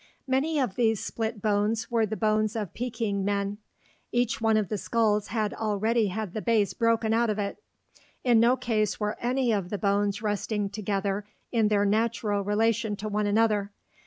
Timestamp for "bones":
1.43-1.91, 2.17-2.55, 9.77-10.23